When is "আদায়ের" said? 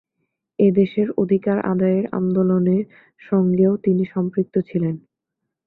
1.71-2.05